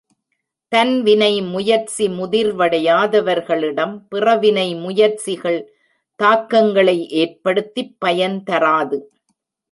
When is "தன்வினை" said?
0.71-1.41